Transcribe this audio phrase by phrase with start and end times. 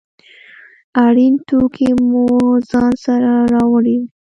[1.05, 2.23] اړین توکي مو
[2.69, 4.07] ځان سره راوړي وي.